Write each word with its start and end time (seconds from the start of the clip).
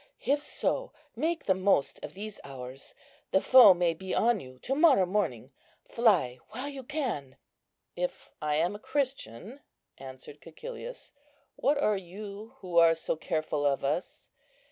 If 0.25 0.41
so, 0.41 0.93
make 1.15 1.45
the 1.45 1.53
most 1.53 2.03
of 2.03 2.15
these 2.15 2.39
hours. 2.43 2.95
The 3.29 3.39
foe 3.39 3.75
may 3.75 3.93
be 3.93 4.15
on 4.15 4.39
you 4.39 4.57
to 4.57 4.73
morrow 4.73 5.05
morning. 5.05 5.51
Fly 5.83 6.39
while 6.49 6.67
you 6.67 6.81
can." 6.81 7.37
"If 7.95 8.31
I 8.41 8.55
am 8.55 8.73
a 8.73 8.79
Christian," 8.79 9.59
answered 9.99 10.41
Cæcilius, 10.41 11.11
"what 11.55 11.77
are 11.77 11.97
you 11.97 12.55
who 12.61 12.79
are 12.79 12.95
so 12.95 13.15
careful 13.15 13.63
of 13.63 13.83
us? 13.83 14.31